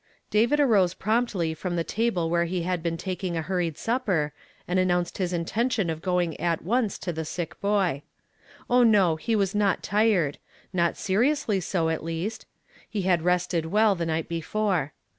[0.31, 4.33] David arose promptly from the table where he had been taking a hurried supper,
[4.67, 8.01] and announced his intention of going at once to the sick boy.
[8.71, 10.39] ()h, no, he was not tired;
[10.73, 12.47] not seriously so, at least.
[12.89, 14.93] He had rested well the night before.